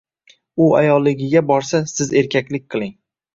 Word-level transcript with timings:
U 0.63 0.69
ayolligiga 0.77 1.43
borsa, 1.51 1.83
siz 1.93 2.11
erkaklik 2.23 2.67
qiling. 2.77 2.97